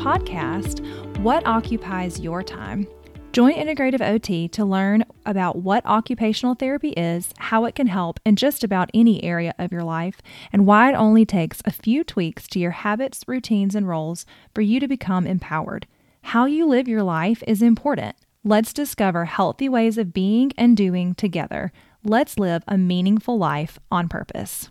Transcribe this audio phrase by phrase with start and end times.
[0.00, 0.80] podcast,
[1.18, 2.88] What Occupies Your Time?
[3.32, 8.36] Join Integrative OT to learn about what occupational therapy is, how it can help in
[8.36, 10.22] just about any area of your life,
[10.54, 14.24] and why it only takes a few tweaks to your habits, routines, and roles
[14.54, 15.86] for you to become empowered.
[16.22, 18.16] How you live your life is important.
[18.42, 21.72] Let's discover healthy ways of being and doing together.
[22.02, 24.70] Let's live a meaningful life on purpose.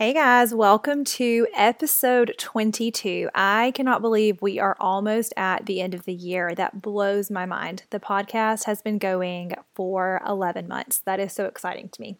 [0.00, 3.28] Hey guys, welcome to episode 22.
[3.34, 6.54] I cannot believe we are almost at the end of the year.
[6.54, 7.82] That blows my mind.
[7.90, 11.00] The podcast has been going for 11 months.
[11.00, 12.16] That is so exciting to me.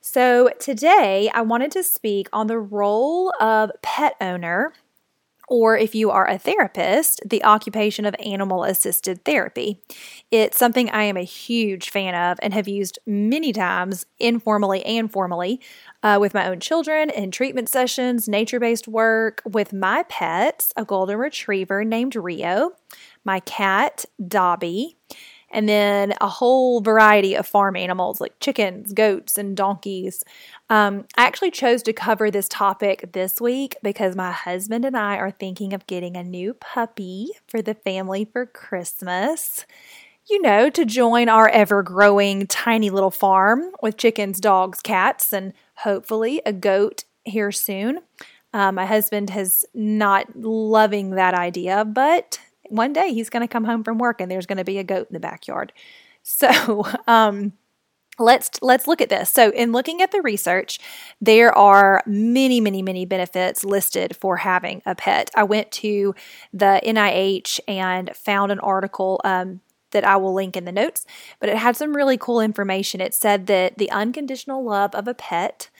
[0.00, 4.72] So, today I wanted to speak on the role of pet owner
[5.48, 9.80] or if you are a therapist, the occupation of animal assisted therapy.
[10.30, 15.10] It's something I am a huge fan of and have used many times, informally and
[15.10, 15.60] formally,
[16.02, 20.84] uh, with my own children in treatment sessions, nature based work, with my pets, a
[20.84, 22.72] golden retriever named Rio,
[23.24, 24.96] my cat, Dobby
[25.50, 30.24] and then a whole variety of farm animals like chickens, goats, and donkeys.
[30.68, 35.16] Um, I actually chose to cover this topic this week because my husband and I
[35.16, 39.64] are thinking of getting a new puppy for the family for Christmas.
[40.28, 45.54] You know, to join our ever growing tiny little farm with chickens, dogs, cats, and
[45.76, 48.00] hopefully a goat here soon.
[48.52, 53.64] Uh, my husband has not loving that idea, but one day he's going to come
[53.64, 55.72] home from work and there's going to be a goat in the backyard.
[56.22, 57.52] So, um,
[58.18, 59.30] let's let's look at this.
[59.30, 60.78] So, in looking at the research,
[61.20, 65.30] there are many, many, many benefits listed for having a pet.
[65.34, 66.14] I went to
[66.52, 69.60] the NIH and found an article um,
[69.92, 71.06] that I will link in the notes,
[71.40, 73.00] but it had some really cool information.
[73.00, 75.70] It said that the unconditional love of a pet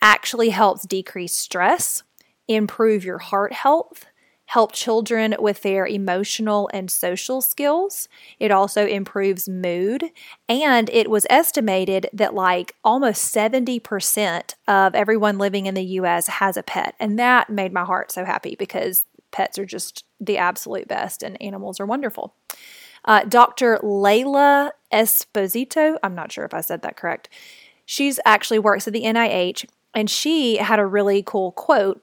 [0.00, 2.02] actually helps decrease stress,
[2.46, 4.06] improve your heart health,
[4.46, 8.08] help children with their emotional and social skills.
[8.38, 10.10] It also improves mood.
[10.48, 16.56] And it was estimated that like almost 70% of everyone living in the US has
[16.56, 16.94] a pet.
[17.00, 21.40] And that made my heart so happy because pets are just the absolute best and
[21.42, 22.34] animals are wonderful.
[23.04, 23.78] Uh, Dr.
[23.82, 27.28] Layla Esposito, I'm not sure if I said that correct.
[27.84, 32.02] She's actually works at the NIH and she had a really cool quote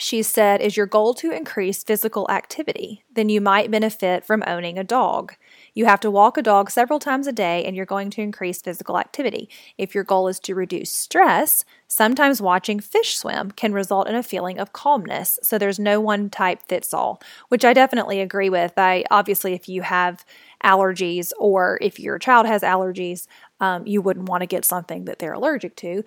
[0.00, 3.04] she said, Is your goal to increase physical activity?
[3.12, 5.34] Then you might benefit from owning a dog.
[5.74, 8.62] You have to walk a dog several times a day and you're going to increase
[8.62, 9.48] physical activity.
[9.76, 14.22] If your goal is to reduce stress, sometimes watching fish swim can result in a
[14.22, 15.38] feeling of calmness.
[15.42, 18.72] So there's no one type fits all, which I definitely agree with.
[18.78, 20.24] I obviously, if you have
[20.64, 23.26] allergies or if your child has allergies,
[23.60, 26.02] um, you wouldn't want to get something that they're allergic to.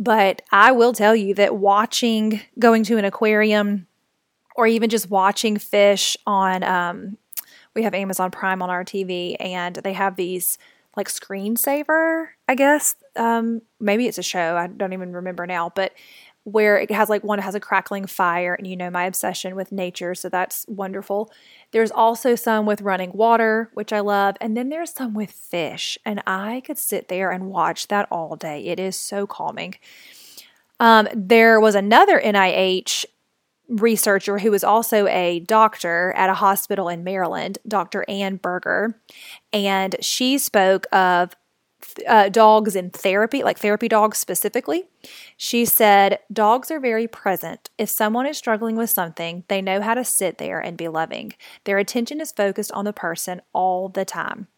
[0.00, 3.86] But I will tell you that watching, going to an aquarium,
[4.56, 7.18] or even just watching fish on, um,
[7.74, 10.56] we have Amazon Prime on our TV, and they have these
[10.96, 12.96] like screensaver, I guess.
[13.14, 14.56] Um, maybe it's a show.
[14.56, 15.92] I don't even remember now, but
[16.44, 19.72] where it has like one has a crackling fire and you know my obsession with
[19.72, 21.30] nature so that's wonderful.
[21.72, 25.98] There's also some with running water which i love and then there's some with fish
[26.04, 28.66] and i could sit there and watch that all day.
[28.66, 29.74] It is so calming.
[30.78, 33.04] Um, there was another nih
[33.68, 39.00] researcher who was also a doctor at a hospital in maryland dr ann berger
[39.52, 41.36] and she spoke of
[42.06, 44.84] uh, dogs in therapy, like therapy dogs specifically.
[45.36, 47.70] She said, Dogs are very present.
[47.78, 51.34] If someone is struggling with something, they know how to sit there and be loving.
[51.64, 54.48] Their attention is focused on the person all the time.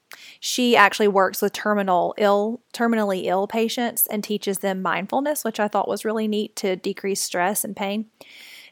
[0.41, 5.69] She actually works with terminal ill, terminally ill patients and teaches them mindfulness, which I
[5.69, 8.07] thought was really neat to decrease stress and pain.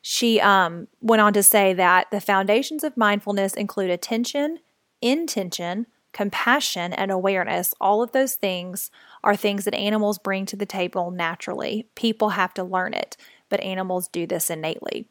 [0.02, 4.58] She um, went on to say that the foundations of mindfulness include attention,
[5.02, 8.90] intention, compassion, and awareness, all of those things
[9.22, 11.88] are things that animals bring to the table naturally.
[11.94, 13.16] People have to learn it,
[13.48, 15.08] but animals do this innately,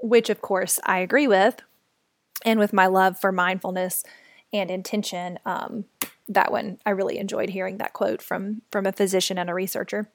[0.00, 1.62] which, of course, I agree with.
[2.44, 4.02] And with my love for mindfulness
[4.52, 5.84] and intention, um,
[6.28, 10.08] that one I really enjoyed hearing that quote from from a physician and a researcher.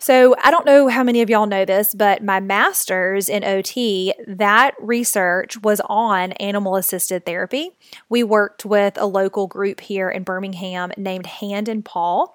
[0.00, 4.14] So, I don't know how many of y'all know this, but my master's in OT,
[4.28, 7.72] that research was on animal assisted therapy.
[8.08, 12.26] We worked with a local group here in Birmingham named Hand in Paw.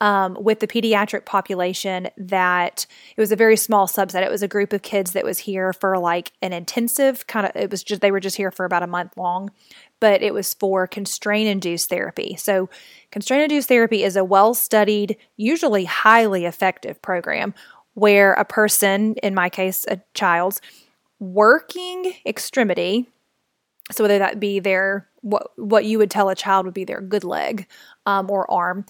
[0.00, 4.22] Um, with the pediatric population, that it was a very small subset.
[4.22, 7.52] It was a group of kids that was here for like an intensive kind of,
[7.54, 9.50] it was just, they were just here for about a month long
[10.00, 12.36] but it was for constraint induced therapy.
[12.38, 12.68] So,
[13.10, 17.54] constraint induced therapy is a well studied, usually highly effective program
[17.94, 20.60] where a person, in my case, a child's
[21.20, 23.08] working extremity,
[23.92, 27.00] so whether that be their what what you would tell a child would be their
[27.00, 27.66] good leg
[28.04, 28.84] um, or arm,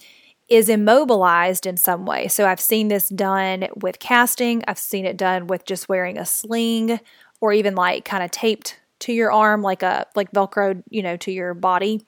[0.47, 2.27] is immobilized in some way.
[2.27, 4.63] So I've seen this done with casting.
[4.67, 6.99] I've seen it done with just wearing a sling
[7.41, 11.17] or even like kind of taped to your arm like a like velcro, you know,
[11.17, 12.05] to your body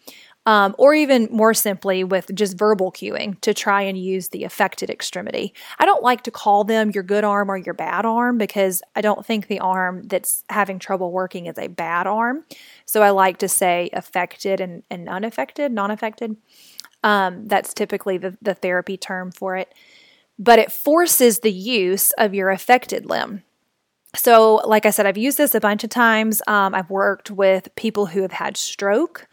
[0.48, 4.90] um, or even more simply with just verbal cueing to try and use the affected
[4.90, 5.54] extremity.
[5.78, 9.02] I don't like to call them your good arm or your bad arm because I
[9.02, 12.46] don't think the arm that's having trouble working is a bad arm.
[12.86, 16.38] So I like to say affected and, and unaffected, non affected.
[17.04, 19.74] Um, that's typically the, the therapy term for it.
[20.40, 23.44] But it forces the use of your affected limb.
[24.16, 26.42] So, like I said, I've used this a bunch of times.
[26.48, 29.28] Um, I've worked with people who have had stroke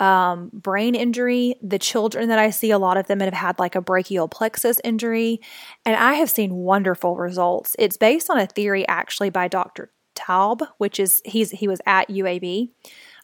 [0.00, 1.56] um, brain injury.
[1.62, 4.80] The children that I see, a lot of them have had like a brachial plexus
[4.82, 5.40] injury,
[5.84, 7.76] and I have seen wonderful results.
[7.78, 9.90] It's based on a theory actually by Dr.
[10.14, 12.70] Taub, which is he's he was at UAB.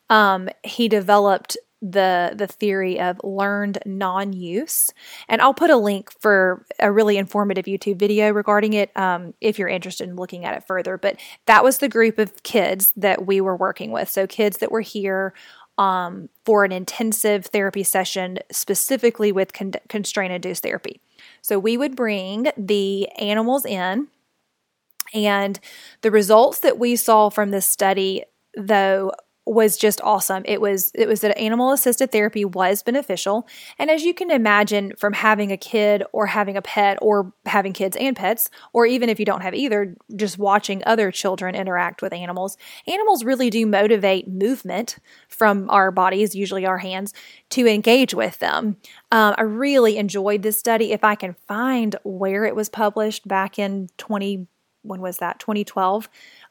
[0.08, 4.90] Um, he developed the the theory of learned non-use.
[5.28, 9.58] And i'll put a link for a really informative youtube video regarding it um, if
[9.58, 10.98] you're interested in looking at it further.
[10.98, 11.16] But
[11.46, 14.08] that was the group of kids that we were working with.
[14.08, 15.34] So kids that were here
[15.78, 21.00] um, for an intensive therapy session specifically with con- constraint induced therapy.
[21.40, 24.08] So we would bring the animals in,
[25.14, 25.58] and
[26.02, 28.24] the results that we saw from this study,
[28.54, 29.12] though,
[29.50, 30.44] was just awesome.
[30.46, 33.48] It was it was that animal assisted therapy was beneficial.
[33.80, 37.72] And as you can imagine from having a kid or having a pet or having
[37.72, 42.00] kids and pets, or even if you don't have either, just watching other children interact
[42.00, 42.56] with animals,
[42.86, 44.98] animals really do motivate movement
[45.28, 47.12] from our bodies, usually our hands,
[47.50, 48.76] to engage with them.
[49.10, 50.92] Um, I really enjoyed this study.
[50.92, 54.46] If I can find where it was published back in 20,
[54.82, 55.40] when was that?
[55.40, 56.08] 2012.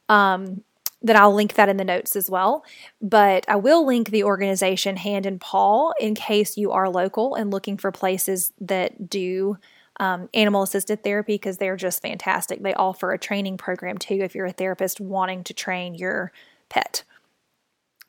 [0.10, 0.64] Um,
[1.02, 2.64] then I'll link that in the notes as well.
[3.02, 7.52] But I will link the organization Hand in Paw in case you are local and
[7.52, 9.58] looking for places that do
[10.00, 12.62] um, animal assisted therapy because they're just fantastic.
[12.62, 16.32] They offer a training program too if you're a therapist wanting to train your
[16.70, 17.04] pet.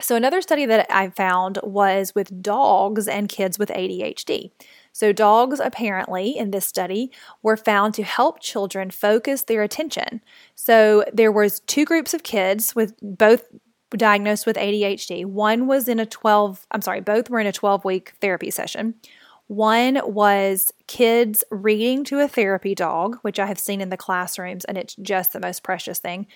[0.00, 4.50] So, another study that I found was with dogs and kids with ADHD.
[4.92, 7.10] So, dogs apparently in this study
[7.42, 10.20] were found to help children focus their attention.
[10.54, 13.44] So, there was two groups of kids with both
[13.90, 15.26] diagnosed with ADHD.
[15.26, 18.94] One was in a 12, I'm sorry, both were in a 12 week therapy session.
[19.48, 24.64] One was kids reading to a therapy dog, which I have seen in the classrooms,
[24.64, 26.28] and it's just the most precious thing,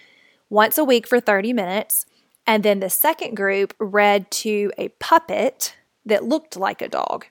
[0.51, 2.07] once a week for 30 minutes.
[2.45, 7.27] And then the second group read to a puppet that looked like a dog.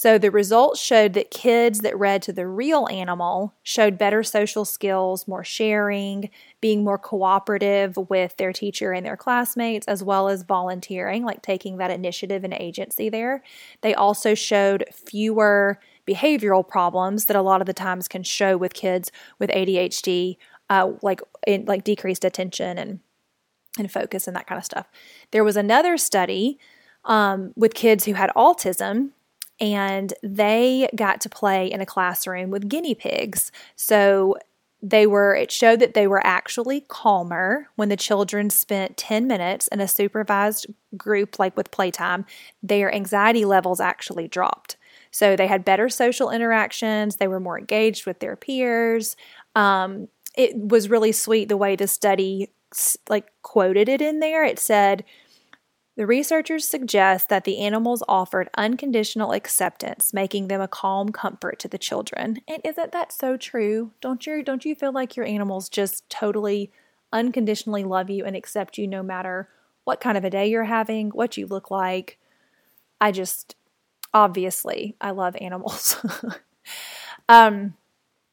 [0.00, 4.64] So the results showed that kids that read to the real animal showed better social
[4.64, 6.30] skills, more sharing,
[6.62, 11.76] being more cooperative with their teacher and their classmates, as well as volunteering, like taking
[11.76, 13.42] that initiative and agency there.
[13.82, 18.72] They also showed fewer behavioral problems that a lot of the times can show with
[18.72, 20.38] kids with ADHD,
[20.70, 23.00] uh, like in, like decreased attention and
[23.78, 24.86] and focus and that kind of stuff.
[25.30, 26.58] There was another study
[27.04, 29.10] um, with kids who had autism
[29.60, 33.52] and they got to play in a classroom with guinea pigs.
[33.76, 34.36] So
[34.82, 39.68] they were it showed that they were actually calmer when the children spent 10 minutes
[39.68, 42.24] in a supervised group like with playtime
[42.62, 44.76] their anxiety levels actually dropped.
[45.10, 49.16] So they had better social interactions they were more engaged with their peers.
[49.54, 52.48] Um, it was really sweet the way the study
[53.08, 54.44] like quoted it in there.
[54.44, 55.04] It said
[56.00, 61.68] the researchers suggest that the animals offered unconditional acceptance, making them a calm comfort to
[61.68, 62.40] the children.
[62.48, 63.90] And isn't that so true?
[64.00, 66.72] Don't you don't you feel like your animals just totally
[67.12, 69.50] unconditionally love you and accept you no matter
[69.84, 72.18] what kind of a day you're having, what you look like?
[72.98, 73.54] I just
[74.14, 76.02] obviously I love animals.
[77.28, 77.74] um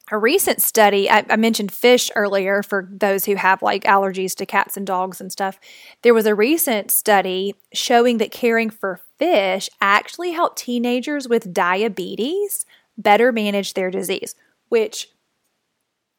[0.09, 4.45] a recent study, I, I, mentioned fish earlier for those who have like allergies to
[4.45, 5.59] cats and dogs and stuff.
[6.01, 12.65] There was a recent study showing that caring for fish actually helped teenagers with diabetes
[12.97, 14.33] better manage their disease,
[14.69, 15.09] which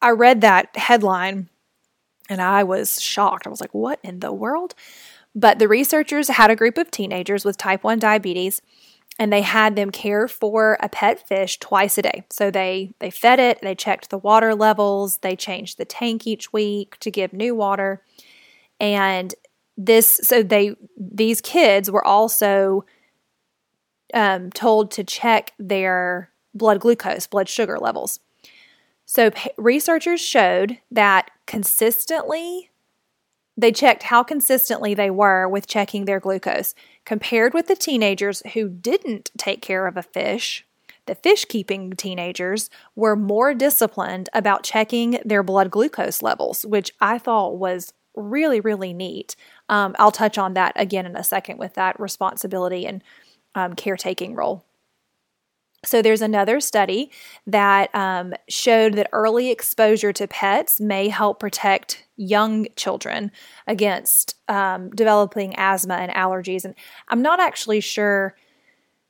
[0.01, 1.49] I read that headline
[2.29, 3.47] and I was shocked.
[3.47, 4.75] I was like, what in the world?
[5.33, 8.61] But the researchers had a group of teenagers with type 1 diabetes
[9.19, 12.23] and they had them care for a pet fish twice a day.
[12.31, 16.53] So they they fed it, they checked the water levels, they changed the tank each
[16.53, 18.01] week to give new water.
[18.79, 19.35] And
[19.77, 22.85] this so they these kids were also
[24.13, 28.21] um, told to check their blood glucose, blood sugar levels.
[29.05, 32.68] So researchers showed that consistently
[33.59, 36.73] they checked how consistently they were with checking their glucose
[37.05, 40.65] compared with the teenagers who didn't take care of a fish.
[41.07, 47.17] The fish keeping teenagers were more disciplined about checking their blood glucose levels, which I
[47.17, 49.35] thought was really, really neat.
[49.67, 53.03] Um, I'll touch on that again in a second with that responsibility and
[53.55, 54.63] um, caretaking role.
[55.85, 57.11] So, there's another study
[57.47, 63.31] that um, showed that early exposure to pets may help protect young children
[63.65, 66.65] against um, developing asthma and allergies.
[66.65, 66.75] And
[67.07, 68.35] I'm not actually sure,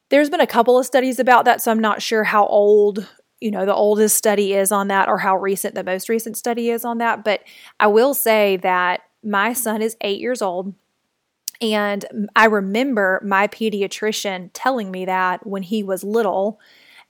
[0.09, 3.07] there's been a couple of studies about that, so I'm not sure how old.
[3.41, 6.69] You know, the oldest study is on that, or how recent the most recent study
[6.69, 7.23] is on that.
[7.23, 7.41] But
[7.79, 10.73] I will say that my son is eight years old.
[11.61, 16.59] And I remember my pediatrician telling me that when he was little,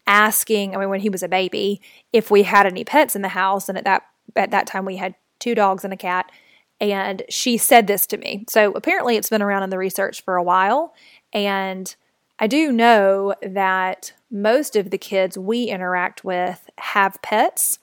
[0.10, 3.30] asking, I mean, when he was a baby, if we had any pets in the
[3.30, 3.70] house.
[3.70, 4.04] And at that
[4.36, 6.32] at that time we had two dogs and a cat.
[6.82, 8.46] And she said this to me.
[8.50, 10.94] So apparently it's been around in the research for a while.
[11.32, 11.94] And
[12.40, 17.80] I do know that most of the kids we interact with have pets.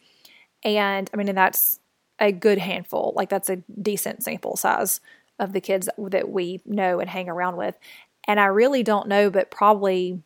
[0.64, 1.80] And I mean, and that's
[2.18, 3.12] a good handful.
[3.14, 5.00] Like that's a decent sample size
[5.38, 7.78] of the kids that we know and hang around with.
[8.26, 10.22] And I really don't know, but probably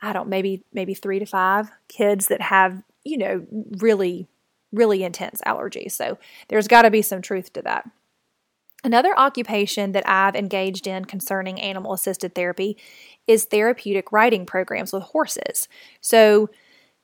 [0.00, 3.46] I don't maybe maybe 3 to 5 kids that have, you know,
[3.78, 4.28] really
[4.72, 5.92] really intense allergies.
[5.92, 7.88] So there's got to be some truth to that.
[8.84, 12.76] Another occupation that I've engaged in concerning animal assisted therapy
[13.26, 15.68] is therapeutic riding programs with horses.
[16.00, 16.48] So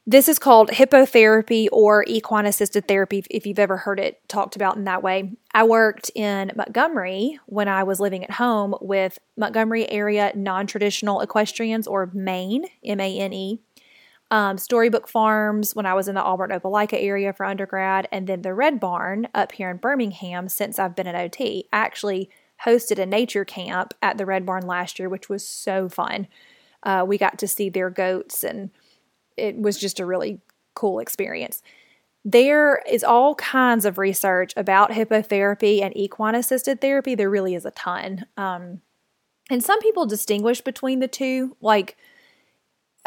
[0.07, 4.77] this is called hippotherapy or equine assisted therapy, if you've ever heard it talked about
[4.77, 5.33] in that way.
[5.55, 11.21] I worked in Montgomery when I was living at home with Montgomery area non traditional
[11.21, 13.61] equestrians or MANE, M A N E.
[14.31, 18.43] Um, Storybook Farms when I was in the Auburn Opelika area for undergrad, and then
[18.43, 21.69] the Red Barn up here in Birmingham since I've been an OT.
[21.73, 22.29] I actually
[22.65, 26.27] hosted a nature camp at the Red Barn last year, which was so fun.
[26.83, 28.71] Uh, we got to see their goats and
[29.37, 30.41] it was just a really
[30.75, 31.63] cool experience.
[32.25, 37.15] There is all kinds of research about hippotherapy and equine assisted therapy.
[37.15, 38.27] There really is a ton.
[38.37, 38.81] Um,
[39.51, 41.57] and some people distinguish between the two.
[41.61, 41.97] Like,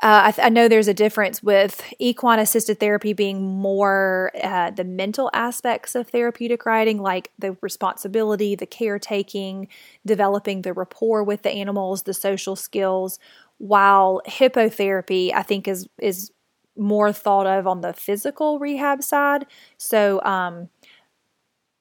[0.03, 4.69] uh, I, th- I, know there's a difference with equine assisted therapy being more uh,
[4.69, 9.67] the mental aspects of therapeutic riding, like the responsibility, the caretaking,
[10.05, 13.17] developing the rapport with the animals, the social skills,
[13.57, 16.31] while hippotherapy I think is is
[16.75, 19.45] more thought of on the physical rehab side.
[19.77, 20.69] So um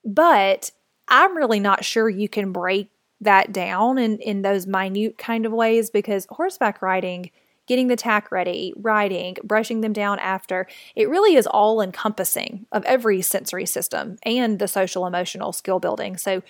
[0.05, 0.71] but
[1.09, 2.91] I'm really not sure you can break
[3.21, 7.31] that down in in those minute kind of ways because horseback riding
[7.67, 10.67] getting the tack ready, riding, brushing them down after.
[10.95, 16.17] It really is all encompassing of every sensory system and the social emotional skill building.
[16.17, 16.43] So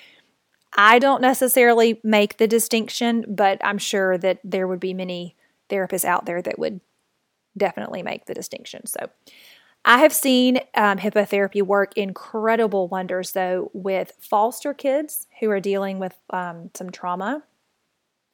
[0.77, 5.35] I don't necessarily make the distinction, but I'm sure that there would be many
[5.71, 6.81] therapists out there that would
[7.57, 8.87] definitely make the distinction.
[8.87, 9.09] So,
[9.89, 16.01] I have seen um, hippotherapy work incredible wonders, though, with foster kids who are dealing
[16.01, 17.45] with um, some trauma,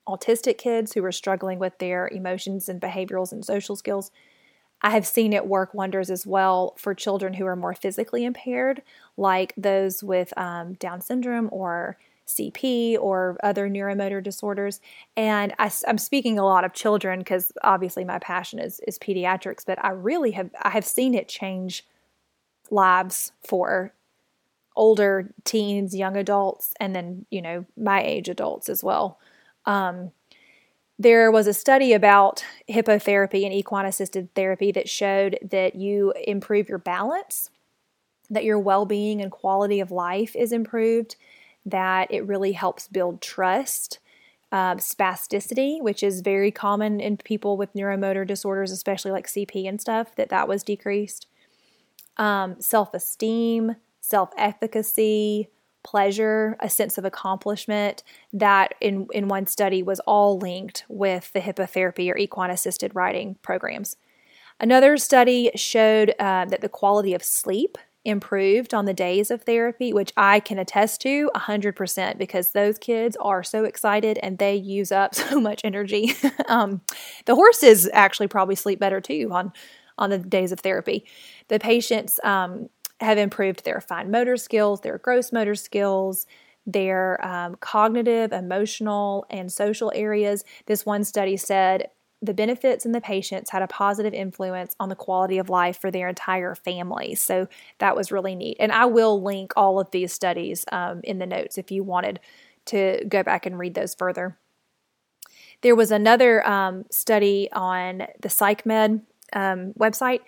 [0.09, 4.11] autistic kids who are struggling with their emotions and behaviorals and social skills.
[4.81, 8.81] I have seen it work wonders as well for children who are more physically impaired,
[9.19, 11.99] like those with um, Down syndrome or
[12.37, 14.81] CP or other neuromotor disorders.
[15.17, 19.65] And I, am speaking a lot of children because obviously my passion is, is pediatrics,
[19.67, 21.87] but I really have I have seen it change
[22.71, 23.93] lives for
[24.75, 29.19] older teens, young adults, and then you know my age adults as well.
[29.67, 30.13] Um,
[30.99, 36.69] there was a study about hippotherapy and equine assisted therapy that showed that you improve
[36.69, 37.51] your balance,
[38.31, 41.17] that your well being and quality of life is improved,
[41.67, 43.99] that it really helps build trust.
[44.51, 49.81] Um, spasticity, which is very common in people with neuromotor disorders, especially like CP and
[49.81, 51.27] stuff, that that was decreased.
[52.19, 55.49] Um, self-esteem, self-efficacy,
[55.83, 58.03] pleasure, a sense of accomplishment.
[58.33, 63.37] That in in one study was all linked with the hippotherapy or equine assisted riding
[63.43, 63.97] programs.
[64.61, 69.93] Another study showed uh, that the quality of sleep improved on the days of therapy,
[69.93, 74.91] which I can attest to 100% because those kids are so excited and they use
[74.91, 76.15] up so much energy.
[76.49, 76.81] um,
[77.27, 79.53] the horses actually probably sleep better too on,
[79.99, 81.05] on the days of therapy.
[81.49, 82.69] The patients um,
[83.01, 86.27] have improved their fine motor skills, their gross motor skills,
[86.67, 90.45] their um, cognitive, emotional, and social areas.
[90.67, 91.89] This one study said
[92.23, 95.91] the benefits in the patients had a positive influence on the quality of life for
[95.91, 97.17] their entire family.
[97.17, 97.49] So
[97.79, 98.57] that was really neat.
[98.61, 102.21] And I will link all of these studies um, in the notes if you wanted
[102.67, 104.39] to go back and read those further.
[105.63, 109.03] There was another um, study on the PsychMed
[109.33, 110.21] um, website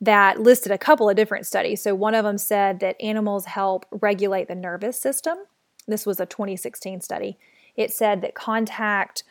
[0.00, 1.82] that listed a couple of different studies.
[1.82, 5.38] So one of them said that animals help regulate the nervous system.
[5.86, 7.38] This was a 2016 study.
[7.76, 9.22] It said that contact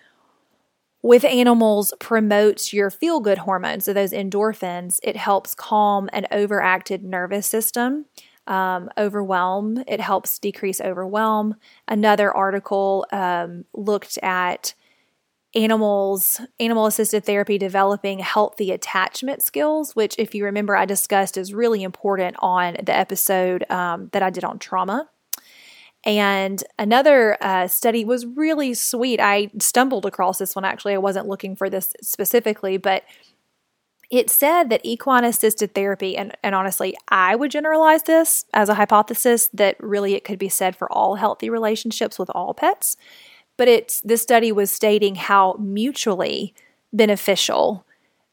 [1.08, 5.00] with animals promotes your feel good hormones, so those endorphins.
[5.02, 8.06] It helps calm an overactive nervous system.
[8.46, 11.56] Um, overwhelm, it helps decrease overwhelm.
[11.88, 14.74] Another article um, looked at
[15.56, 21.54] animals, animal assisted therapy developing healthy attachment skills, which, if you remember, I discussed is
[21.54, 25.10] really important on the episode um, that I did on trauma.
[26.06, 29.20] And another uh, study was really sweet.
[29.20, 30.94] I stumbled across this one actually.
[30.94, 33.04] I wasn't looking for this specifically, but
[34.10, 38.76] it said that equine assisted therapy, and, and honestly, I would generalize this as a
[38.76, 42.96] hypothesis that really it could be said for all healthy relationships with all pets.
[43.58, 46.54] But it's this study was stating how mutually
[46.94, 47.86] beneficial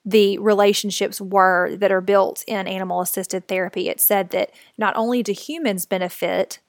[0.05, 3.89] the relationships were that are built in animal assisted therapy.
[3.89, 6.61] It said that not only do humans benefit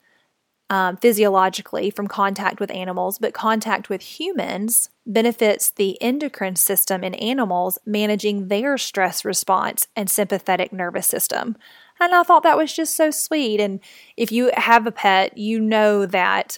[0.69, 7.13] um, physiologically from contact with animals, but contact with humans benefits the endocrine system in
[7.15, 11.55] animals managing their stress response and sympathetic nervous system.
[11.99, 13.59] And I thought that was just so sweet.
[13.59, 13.79] And
[14.17, 16.57] if you have a pet, you know that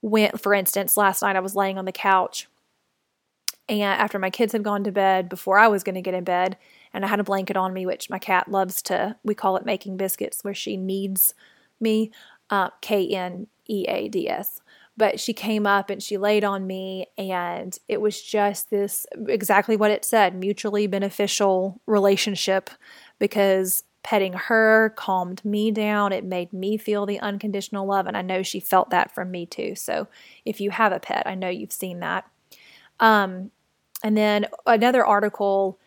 [0.00, 2.48] when, for instance, last night I was laying on the couch
[3.68, 6.24] and after my kids had gone to bed, before I was going to get in
[6.24, 6.56] bed,
[6.94, 9.66] and I had a blanket on me, which my cat loves to, we call it
[9.66, 11.34] making biscuits, where she kneads
[11.78, 12.10] me,
[12.50, 14.60] uh, K N E A D S.
[14.96, 19.76] But she came up and she laid on me, and it was just this exactly
[19.76, 22.70] what it said mutually beneficial relationship
[23.20, 26.12] because petting her calmed me down.
[26.12, 28.06] It made me feel the unconditional love.
[28.06, 29.74] And I know she felt that from me too.
[29.74, 30.08] So
[30.44, 32.24] if you have a pet, I know you've seen that.
[33.00, 33.50] Um,
[34.02, 35.78] and then another article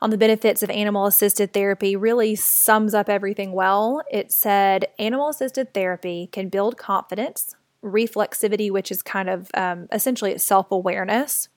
[0.00, 4.02] on the benefits of animal assisted therapy really sums up everything well.
[4.10, 10.38] It said animal assisted therapy can build confidence, reflexivity, which is kind of um, essentially
[10.38, 11.48] self awareness,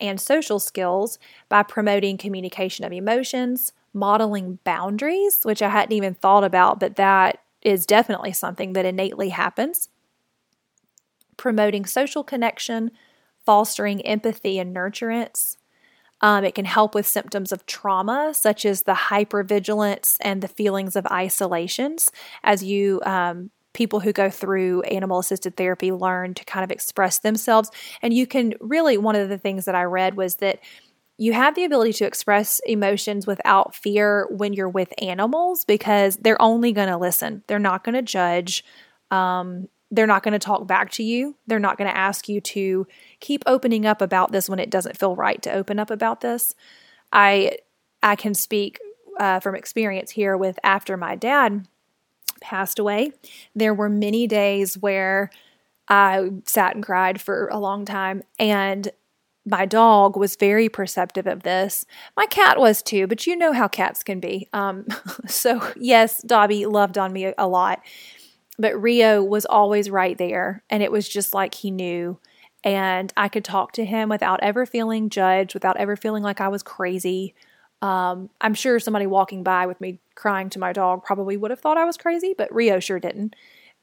[0.00, 6.44] and social skills by promoting communication of emotions, modeling boundaries, which I hadn't even thought
[6.44, 9.88] about, but that is definitely something that innately happens.
[11.36, 12.90] Promoting social connection,
[13.44, 15.56] fostering empathy and nurturance.
[16.22, 20.96] Um, it can help with symptoms of trauma, such as the hypervigilance and the feelings
[20.96, 22.10] of isolations,
[22.44, 27.18] as you um, people who go through animal assisted therapy learn to kind of express
[27.18, 27.70] themselves.
[28.02, 30.60] And you can really, one of the things that I read was that
[31.18, 36.40] you have the ability to express emotions without fear when you're with animals because they're
[36.40, 37.42] only going to listen.
[37.46, 38.64] They're not going to judge.
[39.10, 41.36] Um, they're not going to talk back to you.
[41.46, 42.86] They're not going to ask you to
[43.20, 46.54] keep opening up about this when it doesn't feel right to open up about this.
[47.12, 47.58] I
[48.02, 48.80] I can speak
[49.20, 51.68] uh, from experience here with after my dad
[52.40, 53.12] passed away.
[53.54, 55.30] There were many days where
[55.88, 58.90] I sat and cried for a long time, and
[59.44, 61.84] my dog was very perceptive of this.
[62.16, 64.48] My cat was too, but you know how cats can be.
[64.54, 64.86] Um,
[65.26, 67.80] so, yes, Dobby loved on me a lot,
[68.58, 70.62] but Rio was always right there.
[70.70, 72.18] And it was just like he knew.
[72.64, 76.48] And I could talk to him without ever feeling judged, without ever feeling like I
[76.48, 77.34] was crazy.
[77.80, 81.60] Um, I'm sure somebody walking by with me crying to my dog probably would have
[81.60, 83.34] thought I was crazy, but Rio sure didn't.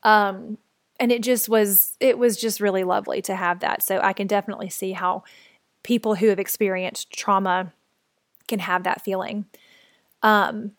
[0.04, 0.58] Um,
[1.00, 3.84] and it just was, it was just really lovely to have that.
[3.84, 5.24] So I can definitely see how
[5.84, 7.74] people who have experienced trauma
[8.48, 9.46] can have that feeling.
[10.24, 10.72] Um,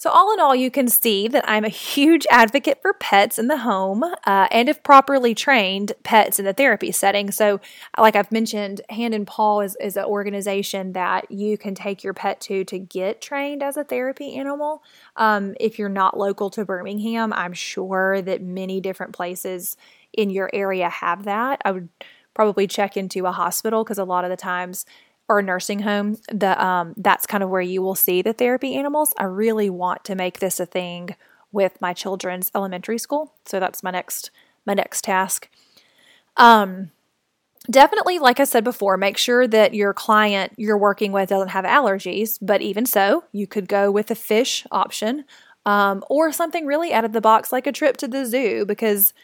[0.00, 3.48] so, all in all, you can see that I'm a huge advocate for pets in
[3.48, 7.30] the home uh, and, if properly trained, pets in the therapy setting.
[7.30, 7.60] So,
[7.98, 12.14] like I've mentioned, Hand in Paw is, is an organization that you can take your
[12.14, 14.82] pet to to get trained as a therapy animal.
[15.16, 19.76] Um, if you're not local to Birmingham, I'm sure that many different places
[20.14, 21.60] in your area have that.
[21.62, 21.90] I would
[22.32, 24.86] probably check into a hospital because a lot of the times
[25.30, 29.14] or nursing home, the um, that's kind of where you will see the therapy animals.
[29.16, 31.14] I really want to make this a thing
[31.52, 34.32] with my children's elementary school, so that's my next
[34.66, 35.48] my next task.
[36.36, 36.90] Um,
[37.70, 41.64] definitely, like I said before, make sure that your client you're working with doesn't have
[41.64, 42.36] allergies.
[42.42, 45.24] But even so, you could go with a fish option
[45.64, 49.14] um, or something really out of the box like a trip to the zoo because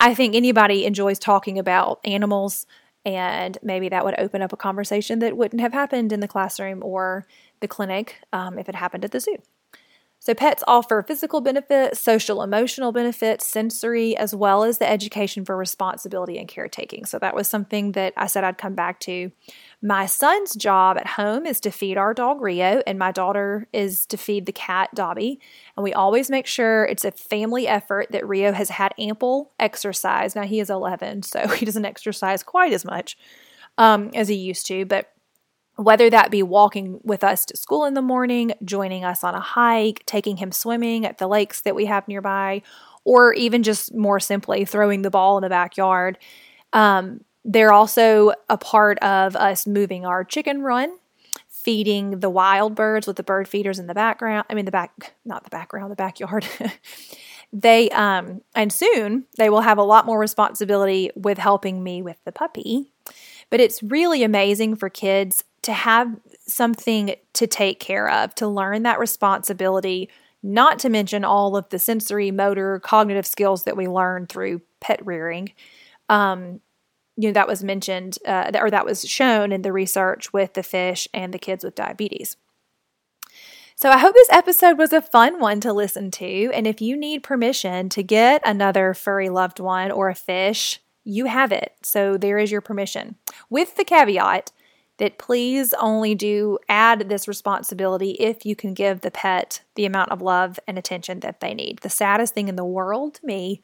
[0.00, 2.66] I think anybody enjoys talking about animals
[3.04, 6.82] And maybe that would open up a conversation that wouldn't have happened in the classroom
[6.84, 7.26] or
[7.60, 9.38] the clinic um, if it happened at the zoo.
[10.24, 15.56] So, pets offer physical benefits, social emotional benefits, sensory, as well as the education for
[15.56, 17.06] responsibility and caretaking.
[17.06, 19.32] So, that was something that I said I'd come back to.
[19.84, 24.06] My son's job at home is to feed our dog Rio, and my daughter is
[24.06, 25.40] to feed the cat Dobby.
[25.76, 30.36] And we always make sure it's a family effort that Rio has had ample exercise.
[30.36, 33.18] Now, he is 11, so he doesn't exercise quite as much
[33.76, 35.12] um, as he used to, but
[35.74, 39.40] whether that be walking with us to school in the morning, joining us on a
[39.40, 42.62] hike, taking him swimming at the lakes that we have nearby,
[43.04, 46.18] or even just more simply throwing the ball in the backyard.
[46.72, 50.96] Um, they're also a part of us moving our chicken run,
[51.48, 54.44] feeding the wild birds with the bird feeders in the background.
[54.48, 56.46] I mean, the back, not the background, the backyard.
[57.52, 62.18] they, um, and soon they will have a lot more responsibility with helping me with
[62.24, 62.92] the puppy.
[63.50, 68.82] But it's really amazing for kids to have something to take care of, to learn
[68.82, 70.08] that responsibility,
[70.42, 75.04] not to mention all of the sensory, motor, cognitive skills that we learn through pet
[75.04, 75.52] rearing.
[76.08, 76.60] Um,
[77.16, 80.62] you know, that was mentioned uh, or that was shown in the research with the
[80.62, 82.36] fish and the kids with diabetes.
[83.76, 86.50] So I hope this episode was a fun one to listen to.
[86.52, 91.24] And if you need permission to get another furry loved one or a fish, you
[91.26, 91.74] have it.
[91.82, 93.16] So there is your permission.
[93.50, 94.52] With the caveat
[94.98, 100.12] that please only do add this responsibility if you can give the pet the amount
[100.12, 101.80] of love and attention that they need.
[101.80, 103.62] The saddest thing in the world to me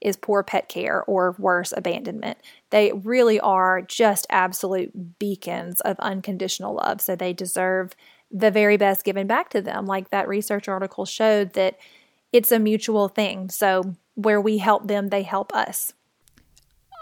[0.00, 2.38] is poor pet care or worse, abandonment.
[2.70, 7.00] They really are just absolute beacons of unconditional love.
[7.00, 7.94] So they deserve
[8.30, 9.86] the very best given back to them.
[9.86, 11.78] Like that research article showed that
[12.32, 13.50] it's a mutual thing.
[13.50, 15.92] So where we help them, they help us.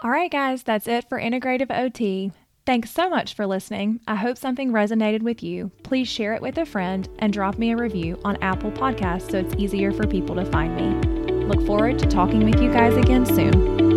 [0.03, 2.31] All right, guys, that's it for Integrative OT.
[2.67, 4.01] Thanks so much for listening.
[4.07, 5.71] I hope something resonated with you.
[5.83, 9.39] Please share it with a friend and drop me a review on Apple Podcasts so
[9.39, 11.16] it's easier for people to find me.
[11.47, 13.96] Look forward to talking with you guys again soon.